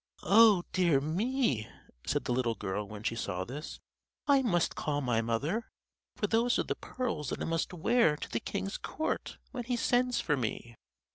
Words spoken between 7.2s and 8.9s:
that I must wear to the king's